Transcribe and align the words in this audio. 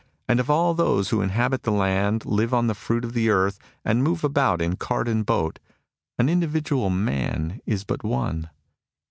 And 0.27 0.39
of 0.39 0.49
all 0.49 0.73
those 0.73 1.09
who 1.09 1.21
inhabit 1.21 1.61
the 1.61 1.71
land, 1.71 2.25
live 2.25 2.55
on 2.55 2.65
the 2.65 2.73
fruit 2.73 3.05
of 3.05 3.13
the 3.13 3.29
earth, 3.29 3.59
and 3.85 4.01
move 4.03 4.23
about 4.23 4.59
in 4.59 4.75
cart 4.75 5.07
and 5.07 5.23
boat, 5.23 5.59
an 6.17 6.27
individual 6.27 6.89
man 6.89 7.61
is 7.67 7.83
but 7.83 8.03
one. 8.03 8.49